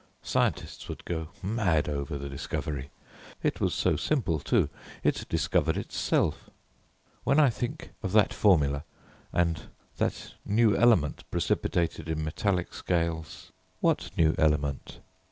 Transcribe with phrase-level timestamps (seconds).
[0.23, 2.89] Scientists would go mad over the discovery.
[3.43, 4.67] It was so simple too;
[5.03, 6.49] it discovered itself.
[7.23, 8.83] When I think of that formula,
[9.31, 9.65] and
[9.97, 15.01] that new element precipitated in metallic scales" "What new element?"